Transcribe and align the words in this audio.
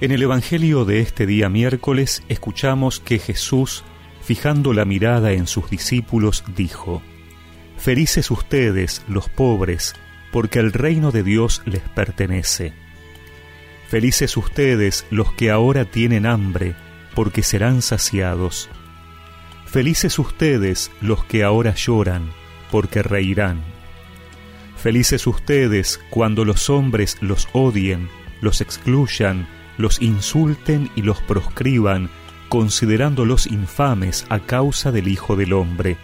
En 0.00 0.12
el 0.12 0.22
Evangelio 0.22 0.84
de 0.84 1.00
este 1.00 1.26
día 1.26 1.48
miércoles 1.48 2.22
escuchamos 2.28 3.00
que 3.00 3.18
Jesús, 3.18 3.82
fijando 4.22 4.72
la 4.72 4.84
mirada 4.84 5.32
en 5.32 5.48
sus 5.48 5.70
discípulos, 5.70 6.44
dijo, 6.54 7.02
Felices 7.76 8.30
ustedes, 8.30 9.02
los 9.08 9.28
pobres, 9.28 9.96
porque 10.30 10.60
el 10.60 10.72
reino 10.72 11.10
de 11.10 11.24
Dios 11.24 11.62
les 11.64 11.82
pertenece. 11.82 12.72
Felices 13.88 14.36
ustedes, 14.36 15.04
los 15.10 15.32
que 15.32 15.50
ahora 15.50 15.84
tienen 15.84 16.26
hambre, 16.26 16.76
porque 17.16 17.42
serán 17.42 17.82
saciados. 17.82 18.68
Felices 19.66 20.20
ustedes, 20.20 20.92
los 21.00 21.24
que 21.24 21.42
ahora 21.42 21.74
lloran, 21.74 22.30
porque 22.70 23.02
reirán. 23.02 23.64
Felices 24.76 25.26
ustedes 25.26 25.98
cuando 26.08 26.44
los 26.44 26.70
hombres 26.70 27.16
los 27.20 27.48
odien, 27.52 28.08
los 28.40 28.60
excluyan, 28.60 29.48
los 29.78 30.02
insulten 30.02 30.90
y 30.94 31.02
los 31.02 31.20
proscriban, 31.22 32.10
considerándolos 32.48 33.46
infames 33.46 34.26
a 34.28 34.40
causa 34.40 34.92
del 34.92 35.08
Hijo 35.08 35.36
del 35.36 35.54
Hombre. 35.54 35.96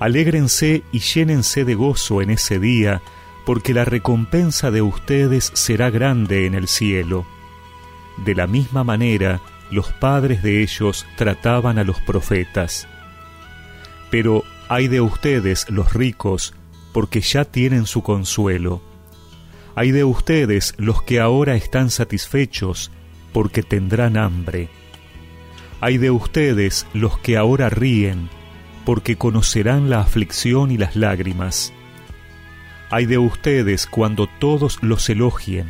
Alégrense 0.00 0.82
y 0.92 0.98
llénense 0.98 1.64
de 1.64 1.74
gozo 1.74 2.20
en 2.20 2.30
ese 2.30 2.58
día, 2.58 3.00
porque 3.46 3.72
la 3.72 3.84
recompensa 3.84 4.70
de 4.70 4.82
ustedes 4.82 5.50
será 5.54 5.90
grande 5.90 6.46
en 6.46 6.54
el 6.54 6.68
cielo. 6.68 7.26
De 8.18 8.34
la 8.34 8.46
misma 8.46 8.84
manera, 8.84 9.40
los 9.70 9.92
padres 9.92 10.42
de 10.42 10.62
ellos 10.62 11.06
trataban 11.16 11.78
a 11.78 11.84
los 11.84 12.00
profetas. 12.00 12.88
Pero 14.10 14.44
hay 14.68 14.88
de 14.88 15.00
ustedes, 15.00 15.66
los 15.70 15.94
ricos, 15.94 16.54
porque 16.92 17.20
ya 17.20 17.44
tienen 17.44 17.86
su 17.86 18.02
consuelo. 18.02 18.82
Hay 19.78 19.92
de 19.92 20.02
ustedes 20.02 20.74
los 20.76 21.04
que 21.04 21.20
ahora 21.20 21.54
están 21.54 21.90
satisfechos, 21.90 22.90
porque 23.32 23.62
tendrán 23.62 24.16
hambre. 24.16 24.68
Hay 25.80 25.98
de 25.98 26.10
ustedes 26.10 26.84
los 26.94 27.16
que 27.20 27.36
ahora 27.36 27.70
ríen, 27.70 28.28
porque 28.84 29.14
conocerán 29.14 29.88
la 29.88 30.00
aflicción 30.00 30.72
y 30.72 30.78
las 30.78 30.96
lágrimas. 30.96 31.72
Hay 32.90 33.06
de 33.06 33.18
ustedes 33.18 33.86
cuando 33.86 34.26
todos 34.40 34.82
los 34.82 35.08
elogien. 35.10 35.68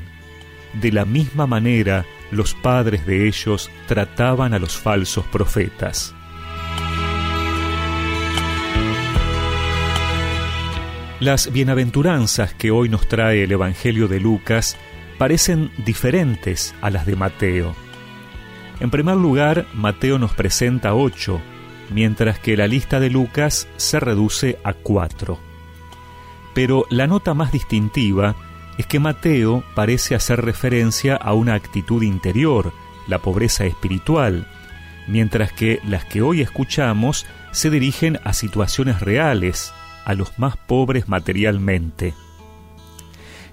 De 0.73 0.91
la 0.91 1.05
misma 1.05 1.47
manera 1.47 2.07
los 2.31 2.55
padres 2.55 3.05
de 3.05 3.29
ellos 3.29 3.71
trataban 3.89 4.55
a 4.55 4.59
los 4.59 4.75
falsos 4.75 5.27
profetas. 5.27 6.15
Las 11.21 11.51
bienaventuranzas 11.51 12.55
que 12.55 12.71
hoy 12.71 12.89
nos 12.89 13.09
trae 13.09 13.43
el 13.43 13.51
Evangelio 13.51 14.07
de 14.07 14.21
Lucas 14.21 14.77
parecen 15.19 15.73
diferentes 15.85 16.77
a 16.81 16.91
las 16.91 17.07
de 17.07 17.17
Mateo. 17.17 17.75
En 18.79 18.91
primer 18.91 19.17
lugar, 19.17 19.67
Mateo 19.75 20.21
nos 20.21 20.33
presenta 20.33 20.95
ocho, 20.95 21.41
mientras 21.91 22.39
que 22.39 22.57
la 22.57 22.69
lista 22.69 23.01
de 23.01 23.11
Lucas 23.11 23.67
se 23.79 23.99
reduce 23.99 24.61
a 24.63 24.75
cuatro. 24.75 25.41
Pero 26.55 26.87
la 26.89 27.09
nota 27.09 27.35
más 27.35 27.51
distintiva 27.51 28.37
es 28.79 28.87
que 28.87 29.01
Mateo 29.01 29.65
parece 29.75 30.15
hacer 30.15 30.45
referencia 30.45 31.17
a 31.17 31.33
una 31.33 31.55
actitud 31.55 32.03
interior, 32.05 32.73
la 33.09 33.19
pobreza 33.19 33.65
espiritual, 33.65 34.47
mientras 35.09 35.53
que 35.53 35.81
las 35.85 36.05
que 36.05 36.23
hoy 36.23 36.43
escuchamos 36.43 37.27
se 37.51 37.71
dirigen 37.71 38.21
a 38.23 38.33
situaciones 38.35 39.01
reales, 39.01 39.75
a 40.09 40.15
los 40.15 40.39
más 40.39 40.57
pobres 40.57 41.07
materialmente. 41.07 42.15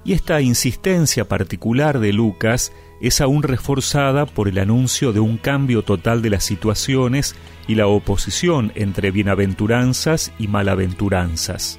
Y 0.06 0.14
esta 0.14 0.40
insistencia 0.40 1.28
particular 1.28 2.00
de 2.00 2.14
Lucas 2.14 2.72
es 3.02 3.20
aún 3.20 3.44
reforzada 3.44 4.26
por 4.26 4.48
el 4.48 4.58
anuncio 4.58 5.12
de 5.12 5.20
un 5.20 5.38
cambio 5.38 5.84
total 5.84 6.22
de 6.22 6.30
las 6.30 6.46
situaciones 6.46 7.36
y 7.68 7.76
la 7.76 7.88
oposición 7.88 8.72
entre 8.76 9.12
bienaventuranzas 9.12 10.32
y 10.40 10.48
malaventuranzas. 10.48 11.78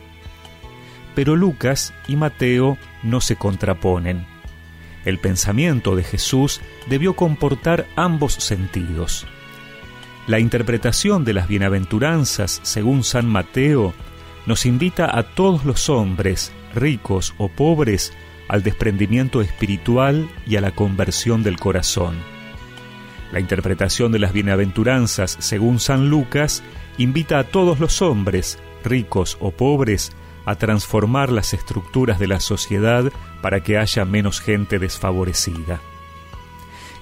Pero 1.14 1.36
Lucas 1.36 1.94
y 2.06 2.16
Mateo 2.16 2.76
no 3.02 3.22
se 3.22 3.36
contraponen. 3.36 4.26
El 5.06 5.18
pensamiento 5.18 5.96
de 5.96 6.04
Jesús 6.04 6.60
debió 6.90 7.16
comportar 7.16 7.86
ambos 7.96 8.34
sentidos. 8.34 9.26
La 10.26 10.38
interpretación 10.38 11.24
de 11.24 11.32
las 11.32 11.48
bienaventuranzas 11.48 12.60
según 12.62 13.04
San 13.04 13.26
Mateo 13.26 13.94
nos 14.46 14.64
invita 14.64 15.16
a 15.16 15.22
todos 15.24 15.64
los 15.64 15.88
hombres, 15.88 16.52
ricos 16.74 17.34
o 17.36 17.48
pobres, 17.48 18.12
al 18.48 18.62
desprendimiento 18.62 19.42
espiritual 19.42 20.28
y 20.46 20.56
a 20.56 20.60
la 20.60 20.70
conversión 20.70 21.42
del 21.42 21.58
corazón. 21.58 22.14
La 23.32 23.40
interpretación 23.40 24.12
de 24.12 24.20
las 24.20 24.32
bienaventuranzas 24.32 25.36
según 25.40 25.80
San 25.80 26.08
Lucas 26.08 26.62
invita 26.96 27.40
a 27.40 27.44
todos 27.44 27.80
los 27.80 28.00
hombres, 28.02 28.58
ricos 28.84 29.36
o 29.40 29.50
pobres, 29.50 30.12
a 30.44 30.54
transformar 30.54 31.32
las 31.32 31.52
estructuras 31.52 32.20
de 32.20 32.28
la 32.28 32.38
sociedad 32.38 33.12
para 33.42 33.64
que 33.64 33.78
haya 33.78 34.04
menos 34.04 34.40
gente 34.40 34.78
desfavorecida. 34.78 35.80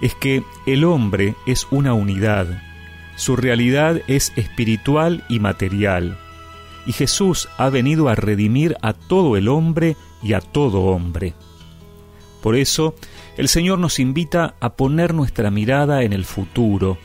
Es 0.01 0.15
que 0.15 0.43
el 0.65 0.85
hombre 0.85 1.35
es 1.47 1.67
una 1.71 1.93
unidad, 1.93 2.63
su 3.17 3.37
realidad 3.37 4.01
es 4.09 4.33
espiritual 4.35 5.25
y 5.29 5.41
material, 5.41 6.19
y 6.87 6.93
Jesús 6.93 7.49
ha 7.57 7.71
venido 7.71 8.09
a 8.09 8.15
redimir 8.15 8.77
a 8.83 8.93
todo 8.93 9.37
el 9.37 9.49
hombre 9.49 9.97
y 10.23 10.33
a 10.33 10.41
todo 10.41 10.83
hombre. 10.83 11.35
Por 12.43 12.57
eso, 12.57 12.95
el 13.37 13.49
Señor 13.49 13.79
nos 13.79 13.99
invita 13.99 14.55
a 14.61 14.75
poner 14.75 15.15
nuestra 15.15 15.51
mirada 15.51 16.03
en 16.03 16.13
el 16.13 16.25
futuro, 16.25 16.99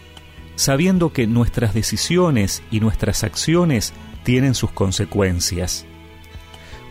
sabiendo 0.56 1.14
que 1.14 1.28
nuestras 1.28 1.74
decisiones 1.74 2.62
y 2.72 2.82
nuestras 2.82 3.24
acciones 3.24 3.94
tienen 4.24 4.54
sus 4.54 4.72
consecuencias, 4.72 5.86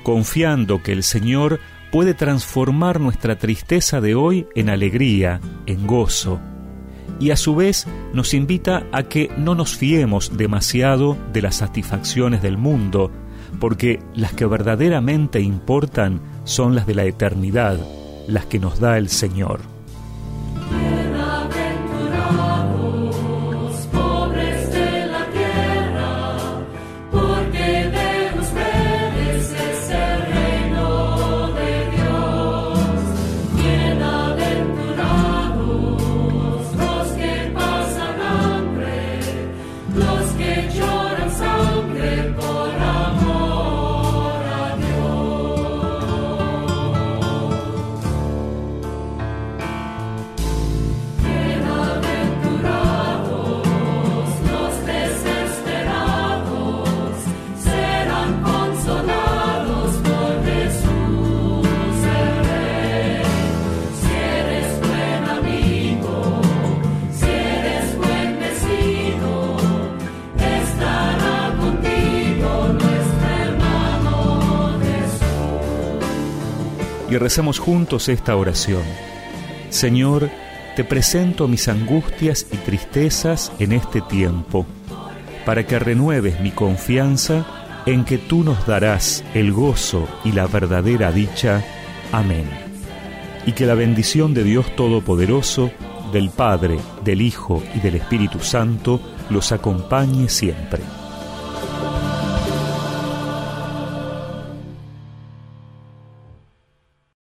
confiando 0.03 0.83
que 0.83 0.93
el 0.93 1.03
Señor 1.03 1.61
puede 1.93 2.15
transformar 2.15 3.01
nuestra 3.01 3.39
tristeza 3.39 4.01
de 4.01 4.15
hoy 4.15 4.47
en 4.55 4.71
alegría, 4.71 5.41
en 5.67 5.87
gozo, 5.87 6.41
y 7.21 7.31
a 7.31 7.37
su 7.37 7.55
vez 7.55 7.87
nos 8.13 8.35
invita 8.35 8.87
a 8.93 9.05
que 9.05 9.31
no 9.37 9.55
nos 9.55 9.77
fiemos 9.77 10.37
demasiado 10.37 11.17
de 11.33 11.43
las 11.43 11.57
satisfacciones 11.57 12.43
del 12.43 12.59
mundo, 12.59 13.11
porque 13.61 14.01
las 14.15 14.33
que 14.33 14.47
verdaderamente 14.47 15.41
importan 15.41 16.21
son 16.45 16.75
las 16.75 16.87
de 16.87 16.95
la 16.95 17.05
eternidad, 17.05 17.79
las 18.27 18.47
que 18.47 18.59
nos 18.59 18.81
da 18.81 18.99
el 18.99 19.09
Señor. 19.09 19.78
Y 77.11 77.17
recemos 77.17 77.59
juntos 77.59 78.09
esta 78.09 78.37
oración. 78.37 78.83
Señor, 79.71 80.31
te 80.77 80.85
presento 80.85 81.49
mis 81.49 81.69
angustias 81.69 82.47
y 82.53 82.57
tristezas 82.59 83.53
en 83.59 83.73
este 83.73 84.01
tiempo, 84.01 84.67
para 85.45 85.67
que 85.67 85.79
renueves 85.79 86.41
mi 86.41 86.51
confianza 86.51 87.47
en 87.87 88.05
que 88.05 88.19
tú 88.19 88.45
nos 88.45 88.67
darás 88.67 89.25
el 89.35 89.53
gozo 89.53 90.07
y 90.25 90.33
la 90.33 90.47
verdadera 90.47 91.11
dicha. 91.11 91.65
Amén. 92.13 92.49
Y 93.47 93.53
que 93.53 93.67
la 93.67 93.75
bendición 93.75 94.35
de 94.35 94.45
Dios 94.45 94.77
Todopoderoso, 94.77 95.71
del 96.13 96.31
Padre, 96.31 96.79
del 97.05 97.23
Hijo 97.23 97.63
y 97.75 97.81
del 97.81 97.97
Espíritu 97.97 98.41
Santo 98.41 99.01
los 99.31 99.53
acompañe 99.53 100.29
siempre. 100.29 100.81